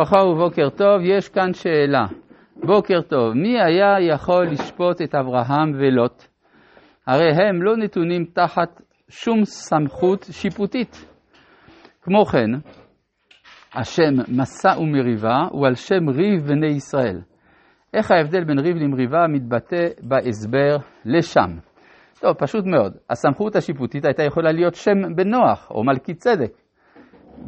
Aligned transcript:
ברכה 0.00 0.24
ובוקר 0.24 0.70
טוב, 0.70 1.00
יש 1.02 1.28
כאן 1.28 1.52
שאלה. 1.52 2.06
בוקר 2.56 3.00
טוב, 3.00 3.34
מי 3.34 3.60
היה 3.60 4.00
יכול 4.00 4.46
לשפוט 4.46 5.02
את 5.02 5.14
אברהם 5.14 5.72
ולוט? 5.74 6.24
הרי 7.06 7.32
הם 7.48 7.62
לא 7.62 7.76
נתונים 7.76 8.24
תחת 8.24 8.82
שום 9.08 9.44
סמכות 9.44 10.26
שיפוטית. 10.30 11.06
כמו 12.02 12.24
כן, 12.24 12.50
השם 13.74 14.14
מסע 14.28 14.80
ומריבה 14.80 15.36
הוא 15.50 15.66
על 15.66 15.74
שם 15.74 16.08
ריב 16.08 16.42
בני 16.46 16.66
ישראל. 16.66 17.20
איך 17.94 18.10
ההבדל 18.10 18.44
בין 18.44 18.58
ריב 18.58 18.76
למריבה 18.76 19.26
מתבטא 19.28 19.86
בהסבר 20.02 20.76
לשם? 21.04 21.58
טוב, 22.20 22.32
פשוט 22.38 22.64
מאוד. 22.64 22.96
הסמכות 23.10 23.56
השיפוטית 23.56 24.04
הייתה 24.04 24.22
יכולה 24.22 24.52
להיות 24.52 24.74
שם 24.74 25.14
בן 25.16 25.28
נוח 25.28 25.70
או 25.70 25.84
מלכי 25.84 26.14
צדק. 26.14 26.52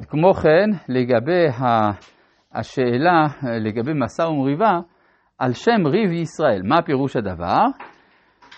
כמו 0.09 0.35
כן, 0.35 0.71
לגבי 0.89 1.47
השאלה, 2.55 3.27
לגבי 3.61 3.93
מסע 3.93 4.29
ומריבה, 4.29 4.81
על 5.39 5.53
שם 5.53 5.87
ריב 5.87 6.13
ישראל. 6.13 6.63
מה 6.65 6.83
פירוש 6.83 7.17
הדבר? 7.17 7.63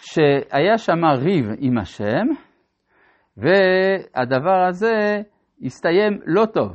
שהיה 0.01 0.79
שם 0.79 1.05
ריב 1.05 1.47
עם 1.59 1.79
השם, 1.79 2.27
והדבר 3.37 4.65
הזה 4.69 5.21
הסתיים 5.63 6.19
לא 6.27 6.47
טוב, 6.47 6.73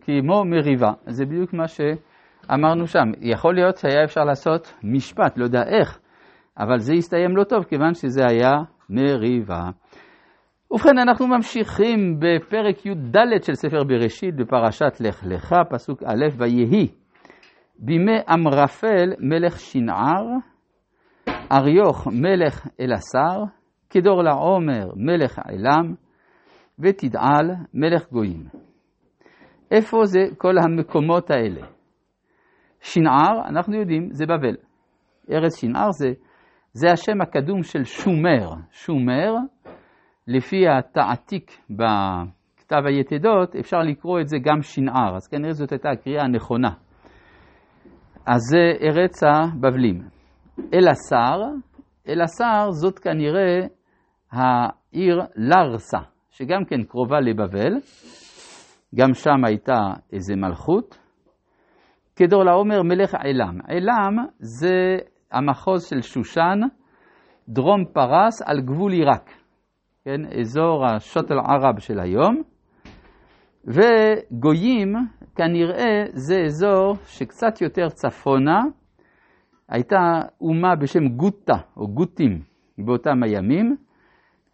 כמו 0.00 0.44
מריבה. 0.44 0.90
זה 1.06 1.26
בדיוק 1.26 1.52
מה 1.52 1.64
שאמרנו 1.68 2.86
שם. 2.86 3.10
יכול 3.20 3.54
להיות 3.54 3.76
שהיה 3.76 4.04
אפשר 4.04 4.24
לעשות 4.24 4.74
משפט, 4.84 5.38
לא 5.38 5.44
יודע 5.44 5.62
איך, 5.62 5.98
אבל 6.58 6.78
זה 6.78 6.92
הסתיים 6.92 7.36
לא 7.36 7.44
טוב, 7.44 7.64
כיוון 7.64 7.94
שזה 7.94 8.26
היה 8.28 8.52
מריבה. 8.90 9.70
ובכן, 10.70 10.98
אנחנו 10.98 11.26
ממשיכים 11.26 12.20
בפרק 12.20 12.86
י"ד 12.86 13.16
של 13.42 13.54
ספר 13.54 13.84
בראשית 13.84 14.36
בפרשת 14.36 15.00
לך 15.00 15.24
לך, 15.26 15.54
פסוק 15.70 16.02
א', 16.02 16.26
ויהי 16.38 16.88
בימי 17.78 18.18
אמרפל 18.34 19.12
מלך 19.18 19.60
שנער, 19.60 20.26
אריוך 21.52 22.06
מלך 22.06 22.66
אלעשר, 22.80 23.44
כדור 23.90 24.22
לעומר 24.22 24.84
מלך 24.96 25.38
עילם, 25.48 25.94
ותדעל 26.78 27.50
מלך 27.74 28.10
גויים. 28.12 28.44
איפה 29.70 30.04
זה 30.04 30.20
כל 30.38 30.54
המקומות 30.58 31.30
האלה? 31.30 31.66
שנער, 32.80 33.48
אנחנו 33.48 33.74
יודעים, 33.74 34.08
זה 34.12 34.26
בבל. 34.26 34.56
ארץ 35.30 35.60
שנער 35.60 35.90
זה, 35.90 36.08
זה 36.72 36.92
השם 36.92 37.20
הקדום 37.20 37.62
של 37.62 37.84
שומר. 37.84 38.50
שומר, 38.70 39.34
לפי 40.28 40.68
התעתיק 40.68 41.50
בכתב 41.70 42.82
היתדות, 42.86 43.56
אפשר 43.56 43.78
לקרוא 43.78 44.20
את 44.20 44.28
זה 44.28 44.36
גם 44.38 44.62
שנער, 44.62 45.16
אז 45.16 45.28
כנראה 45.28 45.52
זאת 45.52 45.72
הייתה 45.72 45.90
הקריאה 45.90 46.22
הנכונה. 46.24 46.70
אז 48.26 48.40
זה 48.50 48.86
ארץ 48.86 49.22
הבבלים. 49.22 50.02
אלעשר, 50.74 51.42
אלעשר 52.08 52.70
זאת 52.70 52.98
כנראה 52.98 53.60
העיר 54.32 55.20
לרסה, 55.36 55.98
שגם 56.30 56.64
כן 56.64 56.84
קרובה 56.84 57.20
לבבל, 57.20 57.72
גם 58.94 59.14
שם 59.14 59.44
הייתה 59.44 59.80
איזה 60.12 60.36
מלכות. 60.36 60.98
כדור 62.16 62.44
לעומר 62.44 62.82
מלך 62.82 63.14
עילם. 63.14 63.58
עילם 63.68 64.26
זה 64.38 64.96
המחוז 65.32 65.86
של 65.86 66.02
שושן, 66.02 66.58
דרום 67.48 67.84
פרס 67.92 68.42
על 68.46 68.60
גבול 68.60 68.92
עיראק, 68.92 69.30
כן, 70.08 70.40
אזור 70.40 70.86
השוטל 70.86 71.38
ערב 71.38 71.78
של 71.78 72.00
היום. 72.00 72.42
וגויים, 73.64 74.94
כנראה 75.36 76.04
זה 76.12 76.42
אזור 76.44 76.96
שקצת 77.06 77.60
יותר 77.60 77.88
צפונה, 77.88 78.60
הייתה 79.68 80.20
אומה 80.40 80.76
בשם 80.76 81.08
גוטה 81.08 81.56
או 81.76 81.88
גוטים 81.88 82.40
באותם 82.78 83.22
הימים, 83.22 83.76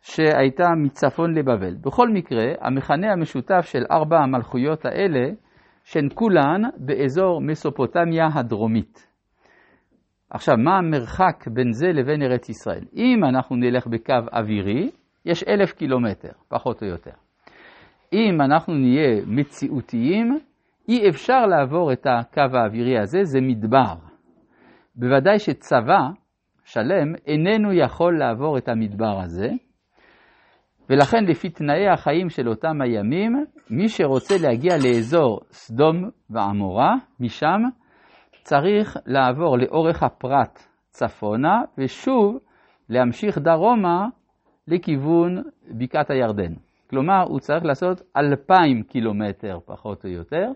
שהייתה 0.02 0.64
מצפון 0.84 1.34
לבבל. 1.34 1.74
בכל 1.74 2.08
מקרה, 2.08 2.44
המכנה 2.60 3.12
המשותף 3.12 3.60
של 3.62 3.82
ארבע 3.90 4.18
המלכויות 4.18 4.84
האלה, 4.84 5.30
שהן 5.84 6.08
כולן 6.14 6.62
באזור 6.76 7.40
מסופוטמיה 7.40 8.26
הדרומית. 8.34 9.06
עכשיו, 10.30 10.54
מה 10.56 10.78
המרחק 10.78 11.44
בין 11.52 11.72
זה 11.72 11.86
לבין 11.86 12.22
ארץ 12.22 12.48
ישראל? 12.48 12.84
אם 12.96 13.24
אנחנו 13.24 13.56
נלך 13.56 13.86
בקו 13.86 14.14
אווירי, 14.32 14.90
יש 15.24 15.44
אלף 15.48 15.72
קילומטר, 15.72 16.32
פחות 16.48 16.82
או 16.82 16.86
יותר. 16.86 17.10
אם 18.12 18.40
אנחנו 18.40 18.74
נהיה 18.74 19.20
מציאותיים, 19.26 20.38
אי 20.88 21.08
אפשר 21.08 21.46
לעבור 21.46 21.92
את 21.92 22.06
הקו 22.06 22.56
האווירי 22.58 22.98
הזה, 22.98 23.24
זה 23.24 23.40
מדבר. 23.40 23.94
בוודאי 24.96 25.38
שצבא 25.38 26.00
שלם 26.64 27.14
איננו 27.26 27.72
יכול 27.72 28.18
לעבור 28.18 28.58
את 28.58 28.68
המדבר 28.68 29.20
הזה, 29.20 29.48
ולכן 30.90 31.24
לפי 31.24 31.50
תנאי 31.50 31.88
החיים 31.88 32.28
של 32.28 32.48
אותם 32.48 32.80
הימים, 32.80 33.44
מי 33.70 33.88
שרוצה 33.88 34.34
להגיע 34.42 34.74
לאזור 34.76 35.40
סדום 35.50 36.10
ועמורה, 36.30 36.94
משם 37.20 37.62
צריך 38.42 38.96
לעבור 39.06 39.58
לאורך 39.58 40.02
הפרת 40.02 40.58
צפונה, 40.90 41.62
ושוב 41.78 42.38
להמשיך 42.88 43.38
דרומה 43.38 44.06
לכיוון 44.68 45.42
בקעת 45.78 46.10
הירדן. 46.10 46.54
כלומר, 46.90 47.22
הוא 47.28 47.40
צריך 47.40 47.64
לעשות 47.64 48.02
אלפיים 48.16 48.82
קילומטר 48.82 49.58
פחות 49.64 50.04
או 50.04 50.10
יותר. 50.10 50.46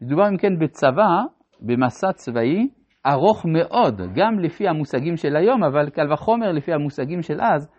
מדובר 0.00 0.28
אם 0.28 0.36
כן 0.36 0.58
בצבא, 0.58 1.22
במסע 1.60 2.12
צבאי 2.12 2.68
ארוך 3.06 3.46
מאוד, 3.46 4.00
גם 4.14 4.38
לפי 4.38 4.68
המושגים 4.68 5.16
של 5.16 5.36
היום, 5.36 5.64
אבל 5.64 5.90
קל 5.90 6.12
וחומר 6.12 6.52
לפי 6.52 6.72
המושגים 6.72 7.22
של 7.22 7.40
אז, 7.40 7.70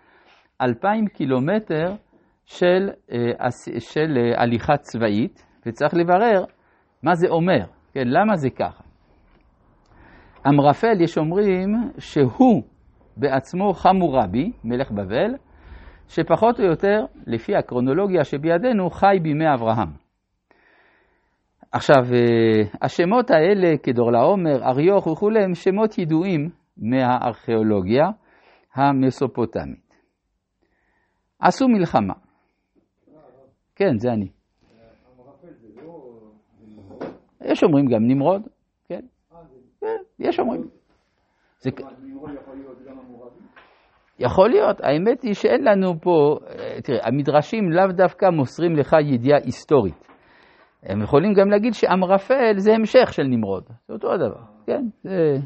אלפיים 0.62 1.08
קילומטר 1.08 1.96
של, 2.46 2.90
אה, 3.12 3.52
של 3.80 4.18
אה, 4.18 4.42
הליכה 4.42 4.78
צבאית, 4.78 5.46
וצריך 5.66 5.94
לברר 5.94 6.44
מה 7.04 7.16
זה 7.16 7.28
אומר, 7.30 7.66
כן, 7.94 8.08
למה 8.08 8.36
זה 8.36 8.50
ככה. 8.50 8.84
אמרפל, 10.48 11.02
יש 11.02 11.18
אומרים 11.18 11.70
שהוא 11.98 12.64
בעצמו 13.18 13.74
חמורבי, 13.74 14.52
מלך 14.64 14.92
בבל, 14.92 15.36
שפחות 16.14 16.60
או 16.60 16.66
יותר, 16.66 17.06
לפי 17.28 17.56
הקרונולוגיה 17.56 18.24
שבידינו, 18.24 18.90
חי 18.90 19.18
בימי 19.22 19.54
אברהם. 19.54 19.90
עכשיו, 21.72 22.04
אה, 22.14 22.78
השמות 22.82 23.32
האלה, 23.32 23.78
כדור 23.84 24.12
לעומר, 24.12 24.64
אריוך 24.64 25.08
וכולי, 25.08 25.44
הם 25.44 25.54
שמות 25.54 25.98
ידועים 25.98 26.50
מהארכיאולוגיה 26.78 28.04
המסופוטמית. 28.74 29.94
עשו 31.40 31.68
מלחמה. 31.68 32.14
כן, 33.76 33.98
זה 33.98 34.10
אני. 34.12 34.28
יש 37.46 37.64
אומרים 37.64 37.86
גם 37.86 38.08
נמרוד, 38.08 38.42
כן? 38.88 39.02
כן, 39.82 39.98
יש 40.20 40.40
אומרים. 40.40 40.62
יכול 44.24 44.50
להיות, 44.50 44.82
האמת 44.82 45.22
היא 45.22 45.34
שאין 45.34 45.64
לנו 45.64 46.02
פה, 46.02 46.38
אה, 46.50 46.82
תראה, 46.82 47.08
המדרשים 47.08 47.72
לאו 47.72 47.88
דווקא 47.88 48.26
מוסרים 48.26 48.76
לך 48.76 48.96
ידיעה 49.14 49.40
היסטורית. 49.44 50.08
הם 50.84 51.02
יכולים 51.02 51.34
גם 51.34 51.50
להגיד 51.50 51.74
שאמרפל 51.74 52.54
זה 52.58 52.74
המשך 52.74 53.14
של 53.14 53.24
נמרוד, 53.24 53.64
זה 53.88 53.94
אותו 53.94 54.14
הדבר, 54.14 54.42
כן? 54.66 54.86
זה, 55.04 55.38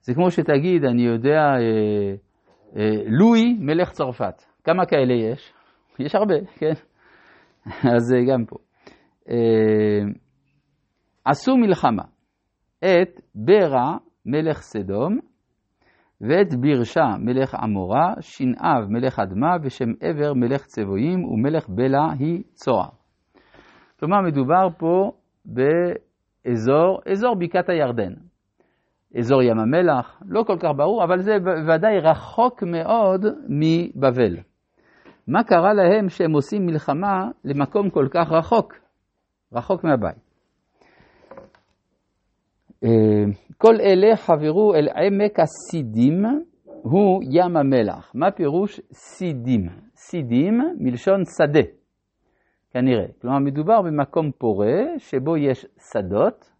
זה 0.00 0.14
כמו 0.14 0.30
שתגיד, 0.30 0.84
אני 0.84 1.02
יודע, 1.02 1.40
אה, 1.40 2.14
אה, 2.76 3.02
לואי 3.06 3.56
מלך 3.60 3.90
צרפת, 3.90 4.42
כמה 4.64 4.86
כאלה 4.86 5.14
יש? 5.14 5.52
יש 5.98 6.14
הרבה, 6.14 6.34
כן? 6.56 6.72
אז 7.94 8.02
זה 8.02 8.16
גם 8.32 8.44
פה. 8.44 8.56
אה, 9.30 10.12
עשו 11.24 11.56
מלחמה 11.56 12.02
את 12.78 13.20
ברע 13.34 13.96
מלך 14.26 14.58
סדום, 14.60 15.18
ואת 16.20 16.54
בירשה 16.60 17.06
מלך 17.18 17.54
עמורה, 17.54 18.14
שנאב 18.20 18.84
מלך 18.88 19.18
אדמה, 19.18 19.56
ושם 19.62 19.92
עבר 20.00 20.34
מלך 20.34 20.66
צבויים, 20.66 21.24
ומלך 21.24 21.68
בלה 21.68 22.12
היא 22.18 22.42
צוהר. 22.52 22.88
כלומר, 24.00 24.20
מדובר 24.20 24.68
פה 24.78 25.12
באזור, 25.44 27.00
אזור 27.12 27.36
בקעת 27.38 27.68
הירדן. 27.68 28.12
אזור 29.18 29.42
ים 29.42 29.58
המלח, 29.58 30.22
לא 30.26 30.42
כל 30.46 30.56
כך 30.60 30.68
ברור, 30.76 31.04
אבל 31.04 31.18
זה 31.22 31.32
ודאי 31.68 31.98
רחוק 31.98 32.62
מאוד 32.62 33.24
מבבל. 33.48 34.36
מה 35.28 35.44
קרה 35.44 35.72
להם 35.74 36.08
שהם 36.08 36.32
עושים 36.32 36.66
מלחמה 36.66 37.28
למקום 37.44 37.90
כל 37.90 38.06
כך 38.10 38.32
רחוק, 38.32 38.74
רחוק 39.52 39.84
מהבית? 39.84 40.27
אה, 42.84 43.24
כל 43.58 43.80
אלה 43.80 44.16
חברו 44.16 44.74
אל 44.74 44.88
עמק 44.88 45.40
הסידים, 45.40 46.24
הוא 46.64 47.22
ים 47.30 47.56
המלח. 47.56 48.12
מה 48.14 48.30
פירוש 48.30 48.80
סידים? 48.92 49.68
סידים 49.94 50.60
מלשון 50.78 51.22
שדה. 51.24 51.68
כנראה. 52.70 53.06
כלומר, 53.20 53.38
מדובר 53.38 53.82
במקום 53.82 54.30
פורה 54.38 54.82
שבו 54.98 55.36
יש 55.36 55.66
שדות, 55.92 56.50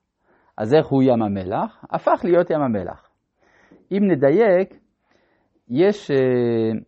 אז 0.56 0.75
איך 0.75 0.87
הוא 0.87 1.03
ים 1.03 1.23
המלח? 1.23 1.85
הפך 1.91 2.21
להיות 2.25 2.50
ים 2.50 2.61
המלח. 2.61 3.09
אם 3.93 4.03
נדייק, 4.11 4.75
יש, 5.71 6.11
אה, 6.11 6.79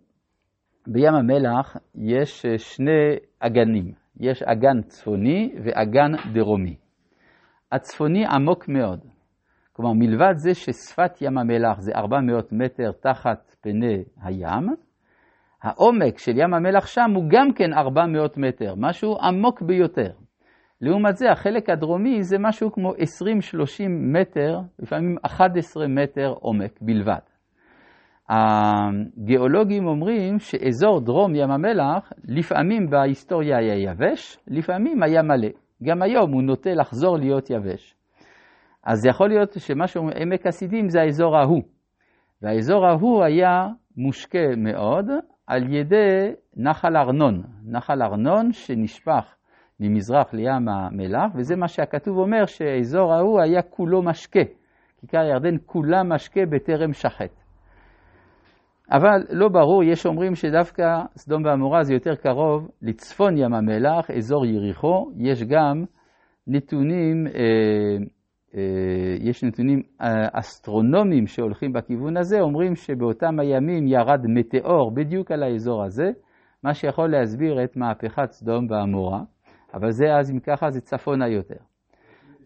בים 0.86 1.14
המלח 1.14 1.76
יש 1.94 2.46
אה, 2.46 2.58
שני 2.58 3.16
אגנים. 3.40 3.92
יש 4.20 4.42
אגן 4.42 4.82
צפוני 4.82 5.54
ואגן 5.64 6.12
דרומי. 6.32 6.76
הצפוני 7.72 8.24
עמוק 8.26 8.68
מאוד. 8.68 9.00
כלומר, 9.80 9.94
מלבד 9.94 10.32
זה 10.36 10.54
ששפת 10.54 11.22
ים 11.22 11.38
המלח 11.38 11.80
זה 11.80 11.92
400 11.94 12.52
מטר 12.52 12.90
תחת 13.02 13.56
פני 13.60 14.04
הים, 14.22 14.68
העומק 15.62 16.18
של 16.18 16.38
ים 16.38 16.54
המלח 16.54 16.86
שם 16.86 17.10
הוא 17.14 17.24
גם 17.28 17.52
כן 17.52 17.72
400 17.72 18.38
מטר, 18.38 18.74
משהו 18.76 19.16
עמוק 19.22 19.62
ביותר. 19.62 20.10
לעומת 20.80 21.16
זה, 21.16 21.30
החלק 21.32 21.70
הדרומי 21.70 22.22
זה 22.22 22.36
משהו 22.38 22.72
כמו 22.72 22.92
20-30 22.92 22.94
מטר, 23.88 24.60
לפעמים 24.78 25.16
11 25.22 25.88
מטר 25.88 26.34
עומק 26.40 26.78
בלבד. 26.80 27.20
הגיאולוגים 28.28 29.86
אומרים 29.86 30.38
שאזור 30.38 31.00
דרום 31.00 31.34
ים 31.34 31.50
המלח, 31.50 32.12
לפעמים 32.24 32.90
בהיסטוריה 32.90 33.58
היה 33.58 33.74
יבש, 33.74 34.38
לפעמים 34.48 35.02
היה 35.02 35.22
מלא. 35.22 35.48
גם 35.82 36.02
היום 36.02 36.32
הוא 36.32 36.42
נוטה 36.42 36.70
לחזור 36.70 37.18
להיות 37.18 37.50
יבש. 37.50 37.99
אז 38.84 39.06
יכול 39.06 39.28
להיות 39.28 39.52
שמה 39.52 39.86
שאומרים 39.86 40.16
עמק 40.22 40.46
הסידים 40.46 40.88
זה 40.88 41.00
האזור 41.00 41.36
ההוא. 41.36 41.62
והאזור 42.42 42.86
ההוא 42.86 43.24
היה 43.24 43.68
מושקה 43.96 44.56
מאוד 44.56 45.06
על 45.46 45.74
ידי 45.74 46.32
נחל 46.56 46.96
ארנון. 46.96 47.42
נחל 47.64 48.02
ארנון 48.02 48.52
שנשפך 48.52 49.34
ממזרח 49.80 50.34
לים 50.34 50.68
המלח, 50.68 51.32
וזה 51.34 51.56
מה 51.56 51.68
שהכתוב 51.68 52.18
אומר 52.18 52.46
שהאזור 52.46 53.12
ההוא 53.14 53.40
היה 53.40 53.62
כולו 53.62 54.02
משקה. 54.02 54.44
כיכר 55.00 55.24
ירדן 55.24 55.56
כולה 55.66 56.02
משקה 56.02 56.40
בטרם 56.50 56.92
שחט. 56.92 57.30
אבל 58.92 59.26
לא 59.30 59.48
ברור, 59.48 59.84
יש 59.84 60.06
אומרים 60.06 60.34
שדווקא 60.34 60.84
סדום 61.16 61.44
ועמורה 61.44 61.82
זה 61.82 61.94
יותר 61.94 62.14
קרוב 62.14 62.68
לצפון 62.82 63.38
ים 63.38 63.54
המלח, 63.54 64.10
אזור 64.10 64.46
יריחו, 64.46 65.10
יש 65.18 65.42
גם 65.42 65.84
נתונים, 66.46 67.26
אה, 67.26 68.04
יש 69.20 69.44
נתונים 69.44 69.82
אה, 70.02 70.28
אסטרונומיים 70.32 71.26
שהולכים 71.26 71.72
בכיוון 71.72 72.16
הזה, 72.16 72.40
אומרים 72.40 72.74
שבאותם 72.74 73.40
הימים 73.40 73.86
ירד 73.86 74.20
מטאור 74.28 74.94
בדיוק 74.94 75.30
על 75.30 75.42
האזור 75.42 75.84
הזה, 75.84 76.10
מה 76.64 76.74
שיכול 76.74 77.10
להסביר 77.10 77.64
את 77.64 77.76
מהפכת 77.76 78.30
סדום 78.30 78.66
ועמורה, 78.70 79.20
אבל 79.74 79.90
זה 79.90 80.04
אז, 80.18 80.30
אם 80.30 80.40
ככה, 80.40 80.70
זה 80.70 80.80
צפונה 80.80 81.28
יותר. 81.28 81.54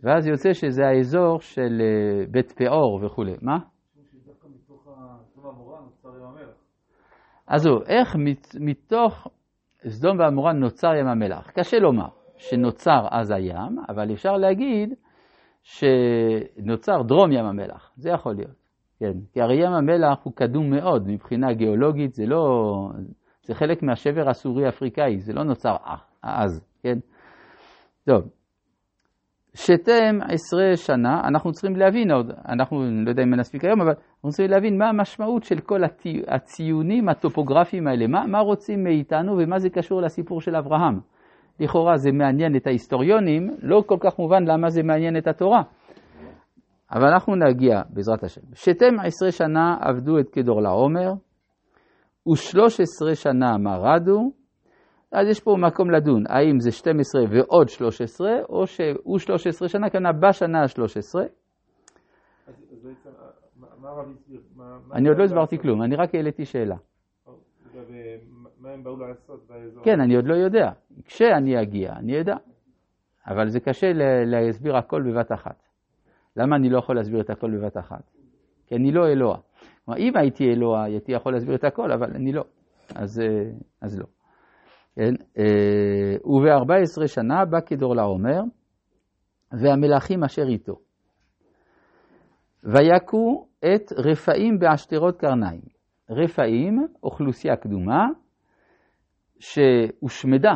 ואז 0.03 0.27
יוצא 0.27 0.53
שזה 0.53 0.87
האזור 0.87 1.41
של 1.41 1.81
אה, 1.81 2.27
בית 2.31 2.53
פאור 2.53 3.05
וכולי. 3.05 3.35
מה? 3.43 3.59
אז 7.47 7.67
איך 7.87 8.17
מתוך 8.61 9.29
סדום 9.89 10.19
ועמורה 10.19 10.53
נוצר 10.53 10.95
ים 10.95 11.07
המלח? 11.07 11.51
קשה 11.51 11.79
לומר 11.79 12.09
שנוצר 12.37 13.07
אז 13.11 13.31
הים, 13.31 13.79
אבל 13.89 14.13
אפשר 14.13 14.33
להגיד 14.33 14.95
שנוצר 15.65 17.03
דרום 17.03 17.33
ים 17.33 17.45
המלח, 17.45 17.93
זה 17.97 18.11
יכול 18.11 18.35
להיות, 18.35 18.57
כן, 19.01 19.13
כי 19.33 19.41
הרי 19.41 19.55
ים 19.55 19.73
המלח 19.73 20.19
הוא 20.23 20.33
קדום 20.37 20.71
מאוד 20.71 21.09
מבחינה 21.09 21.53
גיאולוגית, 21.53 22.15
זה 22.15 22.27
לא, 22.27 22.45
זה 23.43 23.55
חלק 23.55 23.83
מהשבר 23.83 24.29
הסורי-אפריקאי, 24.29 25.21
זה 25.21 25.33
לא 25.33 25.43
נוצר 25.43 25.77
אז, 26.23 26.65
כן? 26.83 26.99
טוב, 28.05 28.23
שתם 29.55 30.19
עשרה 30.29 30.77
שנה, 30.77 31.21
אנחנו 31.29 31.53
צריכים 31.53 31.77
להבין 31.77 32.11
עוד, 32.11 32.31
אנחנו 32.49 32.85
לא 33.05 33.11
יודע 33.11 33.23
אם 33.23 33.35
נספיק 33.35 33.65
היום, 33.65 33.81
אבל 33.81 33.91
אנחנו 33.91 34.31
צריכים 34.31 34.51
להבין 34.51 34.79
מה 34.79 34.89
המשמעות 34.89 35.45
של 35.45 35.61
כל 35.61 35.81
הציונים 36.29 37.09
הטופוגרפיים 37.09 37.87
האלה, 37.87 38.07
מה, 38.07 38.27
מה 38.27 38.39
רוצים 38.39 38.85
מאיתנו 38.85 39.33
ומה 39.39 39.59
זה 39.59 39.71
קשור 39.71 40.03
לסיפור 40.03 40.41
של 40.41 40.57
אברהם. 40.57 41.01
לכאורה 41.61 41.97
זה 41.97 42.13
מעניין 42.13 42.57
את 42.57 42.67
ההיסטוריונים, 42.67 43.51
לא 43.63 43.83
כל 43.87 43.97
כך 44.01 44.19
מובן 44.19 44.45
למה 44.45 44.69
זה 44.69 44.83
מעניין 44.83 45.17
את 45.17 45.27
התורה. 45.27 45.63
אבל 46.93 47.09
אנחנו 47.09 47.35
נגיע, 47.37 47.83
בעזרת 47.91 48.25
השם. 48.25 48.41
שתם 48.55 49.01
עשרה 49.07 49.33
שנה 49.33 49.77
עבדו 49.81 50.19
את 50.19 50.29
כדור 50.29 50.63
לעומר, 50.63 51.13
ושלוש 52.33 52.81
עשרה 52.81 53.15
שנה 53.15 53.59
מרדו, 53.59 54.31
אז 55.13 55.29
יש 55.29 55.41
פה 55.41 55.57
מקום 55.59 55.91
לדון, 55.91 56.25
האם 56.29 56.61
זה 56.61 56.71
12 56.71 57.23
ועוד 57.31 57.69
13, 57.69 58.29
או 58.49 58.67
שהוא 58.67 59.19
13 59.19 59.69
שנה, 59.69 59.91
כנראה 59.91 60.13
בשנה 60.13 60.63
ה-13. 60.63 61.21
אני 64.93 65.09
עוד 65.09 65.19
לא 65.19 65.25
הסברתי 65.25 65.59
כלום, 65.59 65.83
אני 65.83 65.97
רק 65.97 66.15
העליתי 66.15 66.45
שאלה. 66.45 66.77
מה 68.65 68.71
הם 68.71 68.85
באו 68.85 68.97
לעשות 68.97 69.47
באזור? 69.49 69.85
כן, 69.85 70.01
אני 70.01 70.17
עוד 70.17 70.27
לא 70.27 70.35
יודע. 70.35 70.71
כשאני 71.05 71.63
אגיע, 71.63 71.93
אני 71.93 72.21
אדע. 72.21 72.37
אבל 73.27 73.49
זה 73.49 73.61
קשה 73.61 73.87
להסביר 74.27 74.77
הכל 74.77 75.03
בבת 75.03 75.33
אחת. 75.33 75.63
למה 76.37 76.57
אני 76.57 76.71
לא 76.71 76.79
יכול 76.79 76.97
להסביר 76.97 77.21
את 77.21 77.31
הכל 77.31 77.51
בבת 77.57 77.77
אחת? 77.77 78.11
כי 78.67 78.75
אני 78.75 78.93
לא 78.93 79.09
אלוה. 79.09 79.39
כלומר, 79.85 80.01
אם 80.01 80.17
הייתי 80.17 80.45
אלוה, 80.45 80.85
הייתי 80.85 81.13
יכול 81.13 81.33
להסביר 81.33 81.55
את 81.55 81.65
הכל, 81.65 81.93
אבל 81.93 82.11
אני 82.15 82.33
לא. 82.33 82.45
אז, 82.95 83.21
אה, 83.21 83.51
אז 83.83 83.99
לא. 83.99 84.07
כן? 84.97 85.15
אה, 85.39 86.17
וב-14 86.25 87.07
שנה 87.07 87.45
בא 87.45 87.61
כדור 87.67 87.95
לעומר, 87.95 88.41
והמלכים 89.53 90.25
אשר 90.25 90.47
איתו. 90.49 90.75
ויכו 92.65 93.47
את 93.59 93.93
רפאים 93.93 94.59
בעשתרות 94.59 95.17
קרניים. 95.17 95.61
רפאים, 96.11 96.87
אוכלוסייה 97.03 97.57
קדומה, 97.57 98.07
שהושמדה 99.39 100.55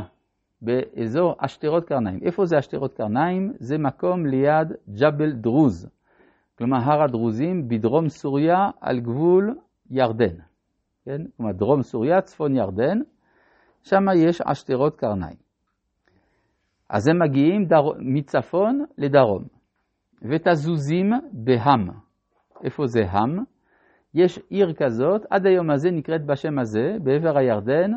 באזור 0.63 1.35
עשתרות 1.39 1.85
קרניים. 1.85 2.21
איפה 2.23 2.45
זה 2.45 2.59
עשתרות 2.59 2.95
קרניים? 2.95 3.53
זה 3.59 3.79
מקום 3.79 4.27
ליד 4.27 4.73
ג'בל 5.01 5.33
דרוז, 5.33 5.89
כלומר 6.59 6.79
הר 6.79 7.03
הדרוזים 7.03 7.69
בדרום 7.69 8.09
סוריה 8.09 8.71
על 8.81 9.01
גבול 9.01 9.55
ירדן. 9.91 10.37
כן? 11.05 11.23
כלומר 11.37 11.53
דרום 11.53 11.83
סוריה, 11.83 12.21
צפון 12.21 12.57
ירדן, 12.57 12.99
שם 13.83 14.05
יש 14.17 14.41
עשתרות 14.41 14.97
קרניים. 14.97 15.37
אז 16.91 17.09
הם 17.09 17.23
מגיעים 17.23 17.65
דר... 17.65 17.93
מצפון 17.99 18.85
לדרום, 18.99 19.45
ותזוזים 20.23 21.11
בהם. 21.33 21.89
איפה 22.65 22.87
זה 22.87 23.01
הם? 23.11 23.39
יש 24.15 24.39
עיר 24.51 24.73
כזאת, 24.73 25.27
עד 25.31 25.47
היום 25.47 25.71
הזה 25.71 25.91
נקראת 25.91 26.27
בשם 26.27 26.59
הזה, 26.59 26.97
בעבר 27.03 27.39
הירדן, 27.39 27.91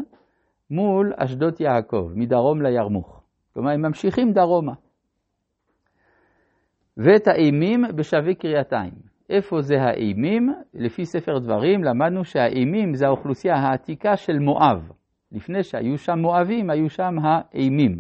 מול 0.72 1.14
אשדות 1.18 1.60
יעקב, 1.60 2.12
מדרום 2.16 2.62
לירמוך. 2.62 3.22
כלומר, 3.54 3.72
הם 3.72 3.82
ממשיכים 3.82 4.32
דרומה. 4.32 4.74
ואת 6.98 7.28
האימים 7.28 7.84
בשבי 7.96 8.36
קריאתיים. 8.36 8.94
איפה 9.30 9.62
זה 9.62 9.82
האימים? 9.82 10.54
לפי 10.74 11.06
ספר 11.06 11.40
דברים 11.40 11.84
למדנו 11.84 12.24
שהאימים 12.26 12.94
זה 12.94 13.06
האוכלוסייה 13.06 13.56
העתיקה 13.56 14.16
של 14.18 14.40
מואב. 14.40 14.92
לפני 15.32 15.64
שהיו 15.64 15.98
שם 15.98 16.20
מואבים, 16.20 16.70
היו 16.70 16.90
שם 16.90 17.16
האימים. 17.24 17.98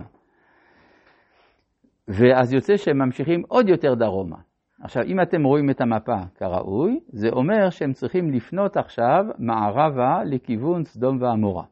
ואז 2.08 2.54
יוצא 2.54 2.78
שהם 2.78 2.98
ממשיכים 2.98 3.44
עוד 3.48 3.70
יותר 3.70 3.94
דרומה. 3.94 4.38
עכשיו, 4.84 5.04
אם 5.04 5.22
אתם 5.22 5.44
רואים 5.44 5.70
את 5.70 5.82
המפה 5.82 6.18
כראוי, 6.36 7.00
זה 7.08 7.30
אומר 7.30 7.70
שהם 7.70 7.94
צריכים 7.94 8.32
לפנות 8.32 8.78
עכשיו 8.78 9.26
מערבה 9.40 10.24
לכיוון 10.26 10.84
סדום 10.84 11.22
ועמורה. 11.22 11.64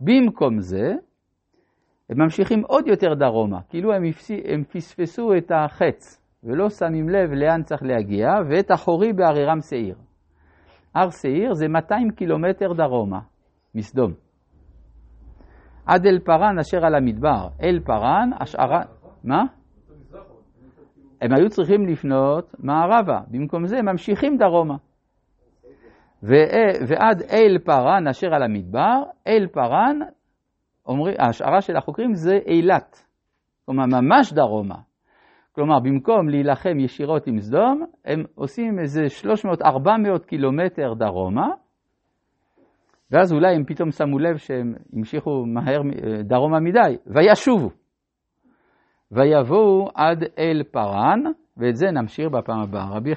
במקום 0.00 0.60
זה, 0.60 0.92
הם 2.10 2.18
ממשיכים 2.22 2.62
עוד 2.66 2.86
יותר 2.86 3.14
דרומה, 3.14 3.60
כאילו 3.68 3.92
הם, 3.92 4.02
הם 4.44 4.64
פספסו 4.64 5.34
את 5.36 5.52
החץ, 5.54 6.22
ולא 6.44 6.70
שמים 6.70 7.08
לב 7.08 7.30
לאן 7.30 7.62
צריך 7.62 7.82
להגיע, 7.82 8.28
ואת 8.50 8.70
החורי 8.70 9.12
בהרירם 9.12 9.60
שעיר. 9.60 9.96
הר 10.94 11.10
שעיר 11.10 11.54
זה 11.54 11.68
200 11.68 12.10
קילומטר 12.10 12.72
דרומה 12.72 13.20
מסדום. 13.74 14.12
עד 15.86 16.06
אל 16.06 16.18
פרן 16.18 16.58
אשר 16.58 16.86
על 16.86 16.94
המדבר. 16.94 17.48
אל 17.62 17.80
פרן, 17.84 18.30
השערה... 18.40 18.82
מה? 19.24 19.44
הם 21.22 21.32
היו 21.32 21.48
צריכים 21.48 21.86
לפנות 21.86 22.54
מערבה, 22.58 23.20
במקום 23.30 23.66
זה 23.66 23.78
הם 23.78 23.88
ממשיכים 23.88 24.36
דרומה. 24.36 24.76
ועד 26.22 27.22
אל 27.30 27.58
פרן 27.64 28.08
אשר 28.08 28.34
על 28.34 28.42
המדבר, 28.42 29.02
אל 29.26 29.46
אומר, 30.86 31.04
ההשערה 31.18 31.60
של 31.60 31.76
החוקרים 31.76 32.14
זה 32.14 32.38
אילת, 32.46 33.06
כלומר 33.66 33.84
ממש 33.86 34.32
דרומה. 34.32 34.74
כלומר, 35.52 35.78
במקום 35.80 36.28
להילחם 36.28 36.78
ישירות 36.78 37.26
עם 37.26 37.40
סדום, 37.40 37.84
הם 38.04 38.24
עושים 38.34 38.78
איזה 38.78 39.06
300-400 39.62 40.26
קילומטר 40.26 40.94
דרומה, 40.94 41.48
ואז 43.10 43.32
אולי 43.32 43.54
הם 43.54 43.64
פתאום 43.64 43.90
שמו 43.90 44.18
לב 44.18 44.36
שהם 44.36 44.74
המשיכו 44.92 45.44
מהר 45.46 45.80
אה, 45.80 46.22
דרומה 46.22 46.60
מדי, 46.60 46.96
וישובו. 47.06 47.70
ויבואו 49.12 49.88
עד 49.94 50.24
אל 50.38 50.62
פרן, 50.70 51.22
ואת 51.56 51.76
זה 51.76 51.90
נמשיך 51.90 52.28
בפעם 52.30 52.60
הבאה. 52.60 52.96
רבי 52.96 53.14